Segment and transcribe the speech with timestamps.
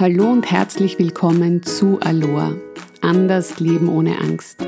[0.00, 2.54] Hallo und herzlich willkommen zu Aloha.
[3.00, 4.64] Anders Leben ohne Angst.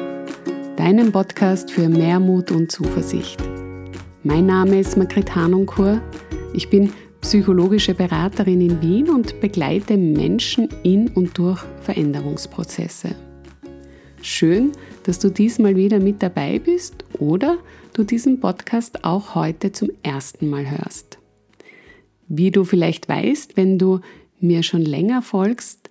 [0.77, 3.40] Deinem Podcast für mehr Mut und Zuversicht.
[4.24, 6.01] Mein Name ist Margret Hanunkur.
[6.53, 13.15] Ich bin psychologische Beraterin in Wien und begleite Menschen in und durch Veränderungsprozesse.
[14.22, 14.72] Schön,
[15.04, 17.59] dass du diesmal wieder mit dabei bist oder
[17.92, 21.19] du diesen Podcast auch heute zum ersten Mal hörst.
[22.27, 24.01] Wie du vielleicht weißt, wenn du
[24.42, 25.90] mir schon länger folgst,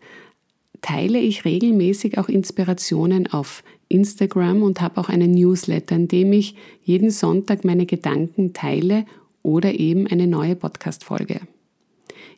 [0.81, 6.55] teile ich regelmäßig auch Inspirationen auf Instagram und habe auch einen Newsletter, in dem ich
[6.83, 9.05] jeden Sonntag meine Gedanken teile
[9.43, 11.41] oder eben eine neue Podcast-Folge.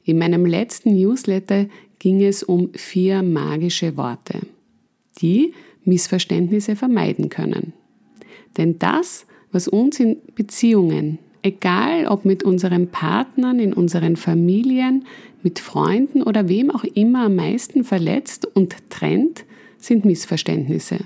[0.03, 1.67] In meinem letzten Newsletter
[1.99, 4.39] ging es um vier magische Worte,
[5.21, 5.53] die
[5.83, 7.73] Missverständnisse vermeiden können.
[8.57, 15.05] Denn das, was uns in Beziehungen, egal ob mit unseren Partnern, in unseren Familien,
[15.43, 19.45] mit Freunden oder wem auch immer am meisten verletzt und trennt,
[19.77, 20.99] sind Missverständnisse.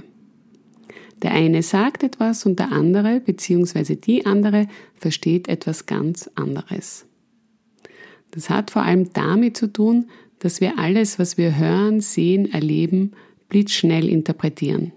[1.21, 3.95] Der eine sagt etwas und der andere bzw.
[3.95, 7.05] die andere versteht etwas ganz anderes.
[8.31, 10.07] Das hat vor allem damit zu tun,
[10.39, 13.13] dass wir alles, was wir hören, sehen, erleben,
[13.47, 14.91] blitzschnell interpretieren.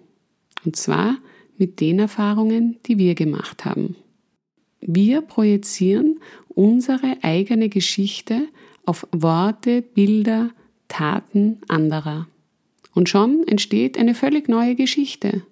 [0.65, 1.17] Und zwar
[1.57, 3.97] mit den Erfahrungen, die wir gemacht haben.
[4.81, 8.49] Wir projizieren unsere eigene Geschichte
[8.85, 10.51] auf Worte, Bilder,
[10.89, 12.27] Taten anderer.
[12.95, 15.43] Und schon entsteht eine völlig neue Geschichte.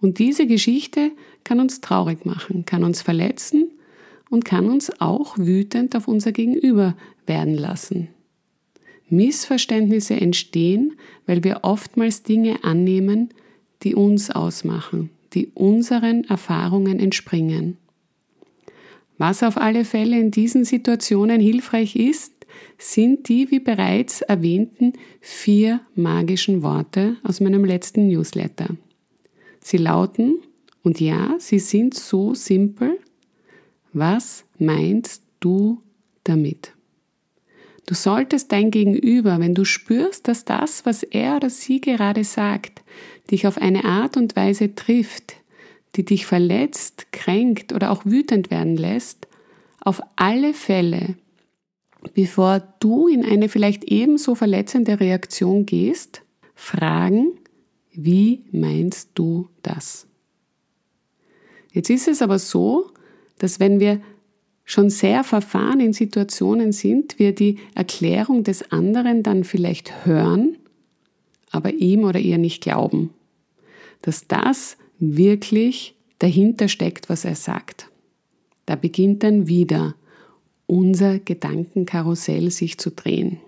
[0.00, 1.12] Und diese Geschichte
[1.44, 3.70] kann uns traurig machen, kann uns verletzen
[4.30, 8.08] und kann uns auch wütend auf unser Gegenüber werden lassen.
[9.08, 10.94] Missverständnisse entstehen,
[11.26, 13.28] weil wir oftmals Dinge annehmen,
[13.82, 17.76] die uns ausmachen, die unseren Erfahrungen entspringen.
[19.22, 22.32] Was auf alle Fälle in diesen Situationen hilfreich ist,
[22.76, 28.70] sind die, wie bereits erwähnten, vier magischen Worte aus meinem letzten Newsletter.
[29.60, 30.40] Sie lauten,
[30.82, 32.98] und ja, sie sind so simpel,
[33.92, 35.80] was meinst du
[36.24, 36.72] damit?
[37.86, 42.82] Du solltest dein Gegenüber, wenn du spürst, dass das, was er oder sie gerade sagt,
[43.30, 45.36] dich auf eine Art und Weise trifft,
[45.96, 49.28] die dich verletzt, kränkt oder auch wütend werden lässt,
[49.80, 51.16] auf alle Fälle
[52.14, 56.22] bevor du in eine vielleicht ebenso verletzende Reaktion gehst,
[56.54, 57.32] fragen,
[57.92, 60.06] wie meinst du das?
[61.72, 62.90] Jetzt ist es aber so,
[63.38, 64.00] dass wenn wir
[64.64, 70.56] schon sehr verfahren in Situationen sind, wir die Erklärung des anderen dann vielleicht hören,
[71.50, 73.10] aber ihm oder ihr nicht glauben,
[74.02, 77.90] dass das wirklich dahinter steckt, was er sagt.
[78.66, 79.96] Da beginnt dann wieder
[80.66, 83.38] unser Gedankenkarussell sich zu drehen.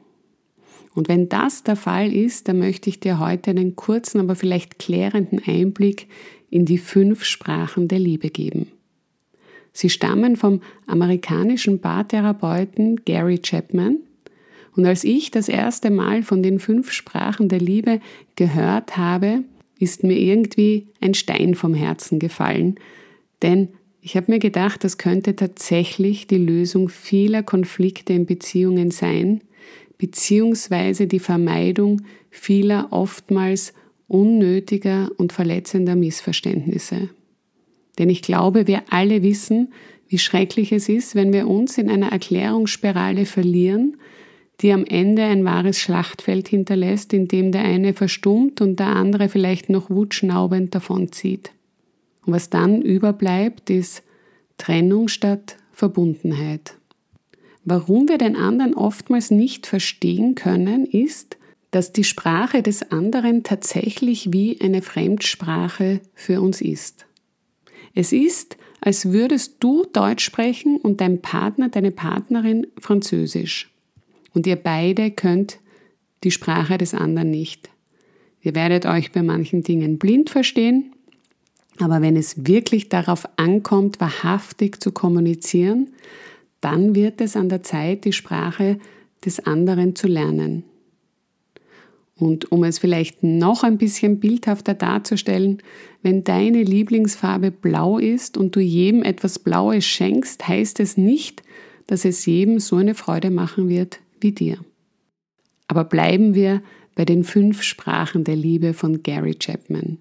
[0.95, 4.79] Und wenn das der Fall ist, dann möchte ich dir heute einen kurzen, aber vielleicht
[4.79, 6.09] klärenden Einblick
[6.51, 8.69] in die fünf Sprachen der Liebe geben.
[9.73, 13.99] Sie stammen vom amerikanischen Paartherapeuten Gary Chapman.
[14.77, 18.01] Und als ich das erste Mal von den fünf Sprachen der Liebe
[18.37, 19.45] gehört habe,
[19.79, 22.77] ist mir irgendwie ein Stein vom Herzen gefallen,
[23.43, 23.69] denn
[24.01, 29.41] ich habe mir gedacht, das könnte tatsächlich die Lösung vieler Konflikte in Beziehungen sein,
[29.97, 33.73] beziehungsweise die Vermeidung vieler oftmals
[34.07, 37.09] unnötiger und verletzender Missverständnisse.
[37.99, 39.73] Denn ich glaube, wir alle wissen,
[40.09, 43.97] wie schrecklich es ist, wenn wir uns in einer Erklärungsspirale verlieren,
[44.65, 49.29] die am Ende ein wahres Schlachtfeld hinterlässt, in dem der eine verstummt und der andere
[49.29, 51.53] vielleicht noch wutschnaubend davonzieht.
[52.25, 54.03] Und was dann überbleibt, ist
[54.57, 56.77] Trennung statt Verbundenheit.
[57.67, 61.37] Warum wir den anderen oftmals nicht verstehen können, ist,
[61.71, 67.05] dass die Sprache des anderen tatsächlich wie eine Fremdsprache für uns ist.
[67.95, 73.74] Es ist, als würdest du Deutsch sprechen und dein Partner, deine Partnerin Französisch.
[74.35, 75.59] Und ihr beide könnt
[76.25, 77.71] die Sprache des anderen nicht.
[78.43, 80.93] Ihr werdet euch bei manchen Dingen blind verstehen,
[81.79, 85.91] aber wenn es wirklich darauf ankommt, wahrhaftig zu kommunizieren,
[86.61, 88.79] dann wird es an der Zeit, die Sprache
[89.25, 90.65] des anderen zu lernen.
[92.17, 95.63] Und um es vielleicht noch ein bisschen bildhafter darzustellen,
[96.03, 101.43] wenn deine Lieblingsfarbe blau ist und du jedem etwas Blaues schenkst, heißt es nicht,
[101.87, 104.59] dass es jedem so eine Freude machen wird wie dir.
[105.69, 106.63] Aber bleiben wir
[106.97, 109.99] bei den fünf Sprachen der Liebe von Gary Chapman.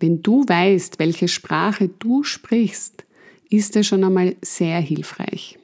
[0.00, 3.04] Wenn du weißt, welche Sprache du sprichst,
[3.48, 5.58] ist es schon einmal sehr hilfreich.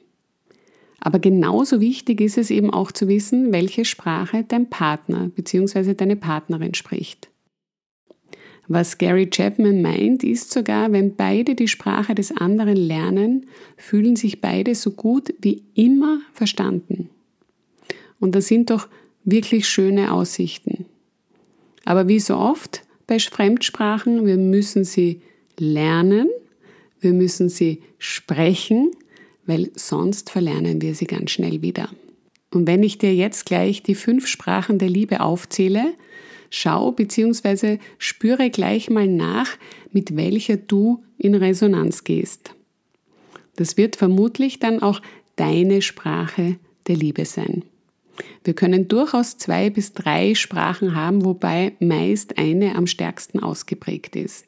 [0.99, 5.95] Aber genauso wichtig ist es eben auch zu wissen, welche Sprache dein Partner bzw.
[5.95, 7.29] deine Partnerin spricht.
[8.67, 14.39] Was Gary Chapman meint, ist sogar, wenn beide die Sprache des anderen lernen, fühlen sich
[14.39, 17.09] beide so gut wie immer verstanden.
[18.21, 18.87] Und das sind doch
[19.25, 20.85] wirklich schöne Aussichten.
[21.83, 25.21] Aber wie so oft bei Fremdsprachen, wir müssen sie
[25.59, 26.29] lernen,
[27.01, 28.91] wir müssen sie sprechen,
[29.45, 31.89] weil sonst verlernen wir sie ganz schnell wieder.
[32.51, 35.93] Und wenn ich dir jetzt gleich die fünf Sprachen der Liebe aufzähle,
[36.51, 37.79] schau bzw.
[37.97, 39.49] spüre gleich mal nach,
[39.91, 42.53] mit welcher du in Resonanz gehst.
[43.55, 45.01] Das wird vermutlich dann auch
[45.37, 46.57] deine Sprache
[46.87, 47.63] der Liebe sein.
[48.43, 54.45] Wir können durchaus zwei bis drei Sprachen haben, wobei meist eine am stärksten ausgeprägt ist.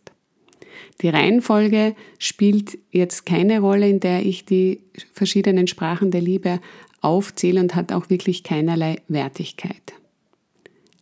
[1.02, 4.82] Die Reihenfolge spielt jetzt keine Rolle, in der ich die
[5.12, 6.60] verschiedenen Sprachen der Liebe
[7.02, 9.94] aufzähle und hat auch wirklich keinerlei Wertigkeit.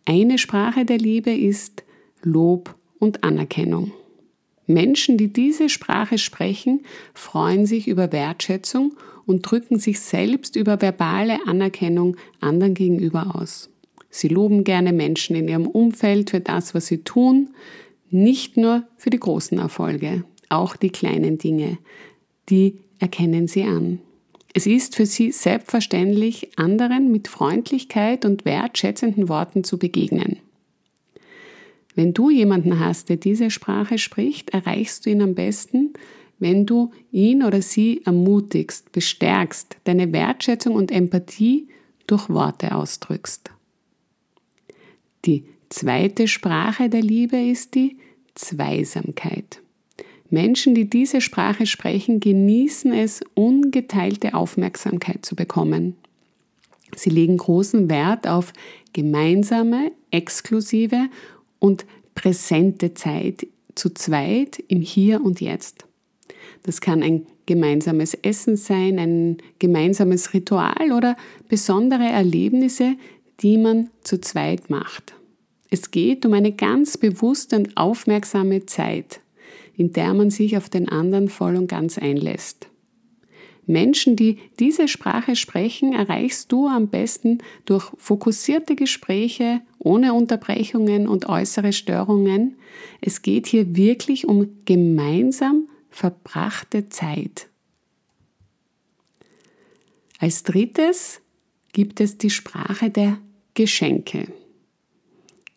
[0.05, 1.83] Eine Sprache der Liebe ist
[2.23, 3.91] Lob und Anerkennung.
[4.67, 6.81] Menschen, die diese Sprache sprechen,
[7.13, 8.95] freuen sich über Wertschätzung
[9.31, 13.69] und drücken sich selbst über verbale Anerkennung anderen gegenüber aus.
[14.09, 17.49] Sie loben gerne Menschen in ihrem Umfeld für das, was sie tun,
[18.09, 21.77] nicht nur für die großen Erfolge, auch die kleinen Dinge,
[22.49, 23.99] die erkennen sie an.
[24.53, 30.39] Es ist für sie selbstverständlich, anderen mit Freundlichkeit und wertschätzenden Worten zu begegnen.
[31.95, 35.93] Wenn du jemanden hast, der diese Sprache spricht, erreichst du ihn am besten,
[36.41, 41.67] wenn du ihn oder sie ermutigst, bestärkst, deine Wertschätzung und Empathie
[42.07, 43.51] durch Worte ausdrückst.
[45.23, 47.97] Die zweite Sprache der Liebe ist die
[48.33, 49.61] Zweisamkeit.
[50.31, 55.95] Menschen, die diese Sprache sprechen, genießen es, ungeteilte Aufmerksamkeit zu bekommen.
[56.95, 58.51] Sie legen großen Wert auf
[58.93, 61.07] gemeinsame, exklusive
[61.59, 61.85] und
[62.15, 63.45] präsente Zeit
[63.75, 65.85] zu zweit im Hier und Jetzt.
[66.63, 71.15] Das kann ein gemeinsames Essen sein, ein gemeinsames Ritual oder
[71.49, 72.95] besondere Erlebnisse,
[73.41, 75.15] die man zu zweit macht.
[75.69, 79.21] Es geht um eine ganz bewusste und aufmerksame Zeit,
[79.75, 82.67] in der man sich auf den anderen voll und ganz einlässt.
[83.67, 91.29] Menschen, die diese Sprache sprechen, erreichst du am besten durch fokussierte Gespräche ohne Unterbrechungen und
[91.29, 92.55] äußere Störungen.
[93.01, 97.47] Es geht hier wirklich um gemeinsam verbrachte Zeit.
[100.19, 101.21] Als drittes
[101.73, 103.17] gibt es die Sprache der
[103.53, 104.27] Geschenke.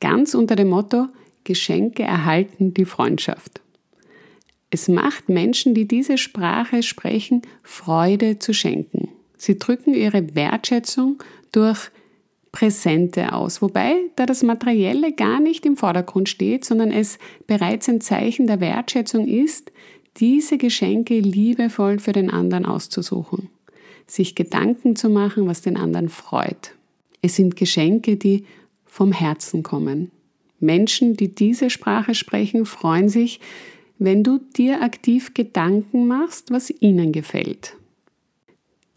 [0.00, 1.08] Ganz unter dem Motto
[1.44, 3.60] Geschenke erhalten die Freundschaft.
[4.70, 9.08] Es macht Menschen, die diese Sprache sprechen, Freude zu schenken.
[9.36, 11.22] Sie drücken ihre Wertschätzung
[11.52, 11.90] durch
[12.50, 18.00] Präsente aus, wobei da das Materielle gar nicht im Vordergrund steht, sondern es bereits ein
[18.00, 19.72] Zeichen der Wertschätzung ist,
[20.16, 23.48] diese Geschenke liebevoll für den anderen auszusuchen,
[24.06, 26.74] sich Gedanken zu machen, was den anderen freut.
[27.22, 28.44] Es sind Geschenke, die
[28.84, 30.10] vom Herzen kommen.
[30.60, 33.40] Menschen, die diese Sprache sprechen, freuen sich,
[33.98, 37.76] wenn du dir aktiv Gedanken machst, was ihnen gefällt.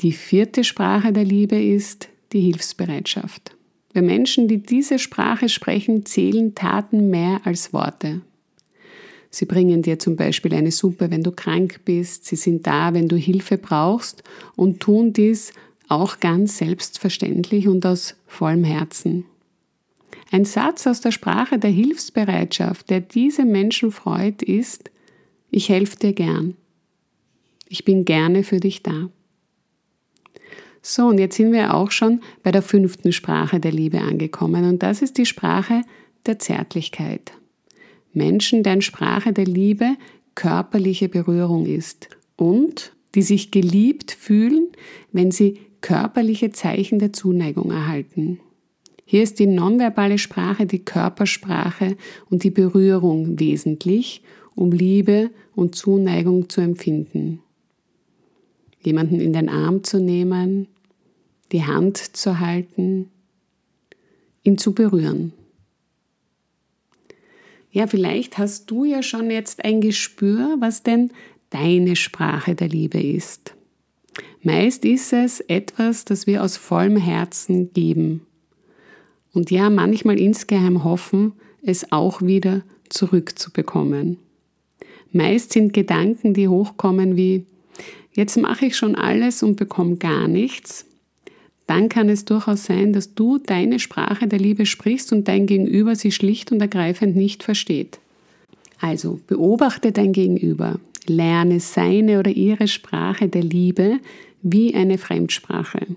[0.01, 3.55] Die vierte Sprache der Liebe ist die Hilfsbereitschaft.
[3.93, 8.21] Für Menschen, die diese Sprache sprechen, zählen Taten mehr als Worte.
[9.29, 13.07] Sie bringen dir zum Beispiel eine Suppe, wenn du krank bist, sie sind da, wenn
[13.07, 14.23] du Hilfe brauchst
[14.55, 15.53] und tun dies
[15.89, 19.25] auch ganz selbstverständlich und aus vollem Herzen.
[20.31, 24.91] Ein Satz aus der Sprache der Hilfsbereitschaft, der diese Menschen freut, ist,
[25.49, 26.55] ich helfe dir gern.
[27.69, 29.09] Ich bin gerne für dich da.
[30.81, 34.83] So, und jetzt sind wir auch schon bei der fünften Sprache der Liebe angekommen und
[34.83, 35.81] das ist die Sprache
[36.25, 37.31] der Zärtlichkeit.
[38.17, 39.95] Menschen, deren Sprache der Liebe
[40.35, 44.67] körperliche Berührung ist und die sich geliebt fühlen,
[45.11, 48.39] wenn sie körperliche Zeichen der Zuneigung erhalten.
[49.05, 51.95] Hier ist die nonverbale Sprache, die Körpersprache
[52.29, 54.21] und die Berührung wesentlich,
[54.53, 57.39] um Liebe und Zuneigung zu empfinden.
[58.81, 60.67] Jemanden in den Arm zu nehmen,
[61.51, 63.09] die Hand zu halten,
[64.43, 65.31] ihn zu berühren.
[67.71, 71.11] Ja, vielleicht hast du ja schon jetzt ein Gespür, was denn
[71.49, 73.53] deine Sprache der Liebe ist.
[74.41, 78.21] Meist ist es etwas, das wir aus vollem Herzen geben
[79.37, 84.17] und ja, manchmal insgeheim hoffen, es auch wieder zurückzubekommen.
[85.11, 87.45] Meist sind Gedanken, die hochkommen wie,
[88.13, 90.85] jetzt mache ich schon alles und bekomme gar nichts.
[91.67, 95.95] Dann kann es durchaus sein, dass du deine Sprache der Liebe sprichst und dein Gegenüber
[95.95, 97.99] sie schlicht und ergreifend nicht versteht.
[98.79, 103.99] Also beobachte dein Gegenüber, lerne seine oder ihre Sprache der Liebe
[104.41, 105.87] wie eine Fremdsprache.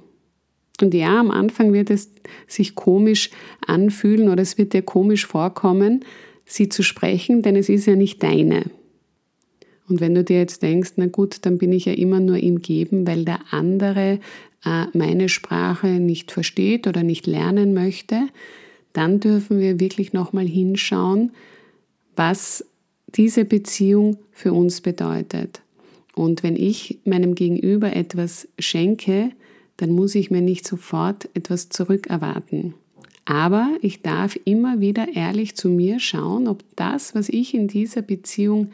[0.80, 2.10] Und ja, am Anfang wird es
[2.48, 3.30] sich komisch
[3.66, 6.04] anfühlen oder es wird dir komisch vorkommen,
[6.46, 8.64] sie zu sprechen, denn es ist ja nicht deine.
[9.90, 12.62] Und wenn du dir jetzt denkst, na gut, dann bin ich ja immer nur im
[12.62, 14.20] Geben, weil der andere
[14.64, 18.28] äh, meine Sprache nicht versteht oder nicht lernen möchte,
[18.92, 21.32] dann dürfen wir wirklich nochmal hinschauen,
[22.14, 22.64] was
[23.08, 25.60] diese Beziehung für uns bedeutet.
[26.14, 29.30] Und wenn ich meinem Gegenüber etwas schenke,
[29.76, 32.74] dann muss ich mir nicht sofort etwas zurückerwarten.
[33.24, 38.02] Aber ich darf immer wieder ehrlich zu mir schauen, ob das, was ich in dieser
[38.02, 38.70] Beziehung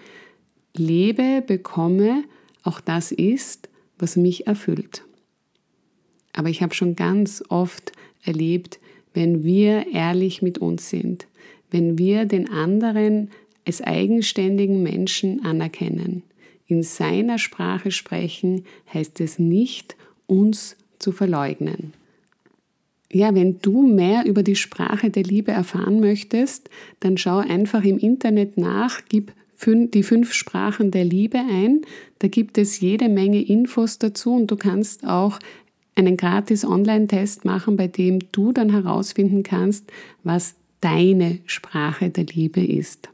[0.78, 2.24] lebe, bekomme,
[2.62, 3.68] auch das ist,
[3.98, 5.04] was mich erfüllt.
[6.32, 7.92] Aber ich habe schon ganz oft
[8.24, 8.78] erlebt,
[9.14, 11.26] wenn wir ehrlich mit uns sind,
[11.70, 13.30] wenn wir den anderen
[13.64, 16.22] als eigenständigen Menschen anerkennen,
[16.66, 21.94] in seiner Sprache sprechen, heißt es nicht, uns zu verleugnen.
[23.12, 26.68] Ja, wenn du mehr über die Sprache der Liebe erfahren möchtest,
[27.00, 29.32] dann schau einfach im Internet nach, gib
[29.64, 31.82] die fünf Sprachen der Liebe ein.
[32.18, 35.38] Da gibt es jede Menge Infos dazu und du kannst auch
[35.94, 39.90] einen gratis Online-Test machen, bei dem du dann herausfinden kannst,
[40.22, 43.08] was deine Sprache der Liebe ist.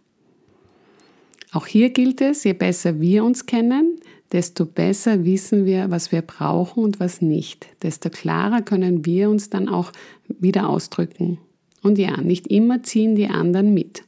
[1.53, 4.01] Auch hier gilt es, je besser wir uns kennen,
[4.33, 7.69] desto besser wissen wir, was wir brauchen und was nicht.
[7.83, 9.93] Desto klarer können wir uns dann auch
[10.29, 11.39] wieder ausdrücken.
[11.83, 14.05] Und ja, nicht immer ziehen die anderen mit.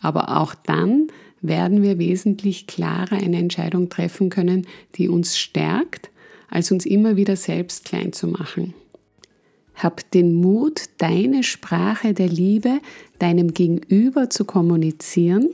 [0.00, 1.08] Aber auch dann
[1.40, 4.66] werden wir wesentlich klarer eine Entscheidung treffen können,
[4.96, 6.10] die uns stärkt,
[6.48, 8.74] als uns immer wieder selbst klein zu machen.
[9.74, 12.80] Hab den Mut, deine Sprache der Liebe
[13.18, 15.50] deinem Gegenüber zu kommunizieren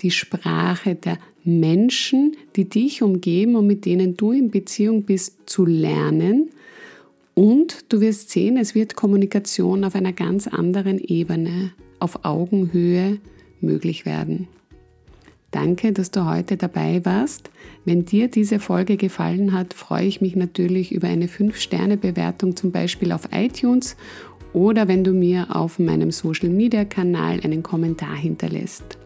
[0.00, 5.64] die Sprache der Menschen, die dich umgeben und mit denen du in Beziehung bist, zu
[5.64, 6.50] lernen.
[7.34, 13.18] Und du wirst sehen, es wird Kommunikation auf einer ganz anderen Ebene, auf Augenhöhe
[13.60, 14.48] möglich werden.
[15.50, 17.50] Danke, dass du heute dabei warst.
[17.86, 23.12] Wenn dir diese Folge gefallen hat, freue ich mich natürlich über eine 5-Sterne-Bewertung zum Beispiel
[23.12, 23.96] auf iTunes
[24.52, 28.98] oder wenn du mir auf meinem Social-Media-Kanal einen Kommentar hinterlässt.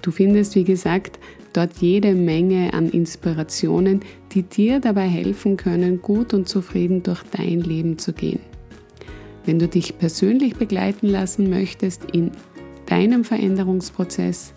[0.00, 1.18] Du findest, wie gesagt,
[1.52, 4.00] dort jede Menge an Inspirationen,
[4.32, 8.40] die dir dabei helfen können, gut und zufrieden durch dein Leben zu gehen.
[9.44, 12.30] Wenn du dich persönlich begleiten lassen möchtest in
[12.86, 14.52] deinem Veränderungsprozess,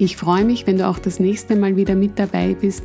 [0.00, 2.84] Ich freue mich, wenn du auch das nächste Mal wieder mit dabei bist,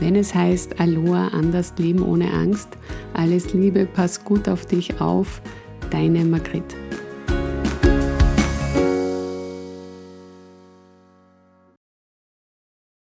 [0.00, 2.68] wenn es heißt Aloha, anders leben ohne Angst.
[3.14, 5.42] Alles Liebe, pass gut auf dich auf.
[5.90, 6.64] Deine Margrit.